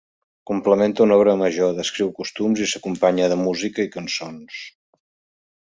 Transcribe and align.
Complementa 0.51 1.03
una 1.05 1.17
obra 1.23 1.35
major, 1.41 1.75
descriu 1.81 2.09
costums, 2.21 2.63
i 2.65 2.71
s'acompanya 2.73 3.31
de 3.35 3.41
música 3.45 3.89
i 3.89 3.93
cançons. 4.01 4.61